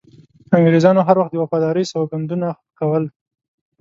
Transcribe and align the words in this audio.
انګریزانو 0.57 1.05
هر 1.07 1.15
وخت 1.19 1.31
د 1.33 1.35
وفادارۍ 1.43 1.83
سوګندونه 1.91 2.47
کول. 2.79 3.03